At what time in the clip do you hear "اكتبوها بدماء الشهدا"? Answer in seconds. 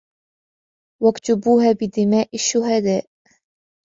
1.07-3.01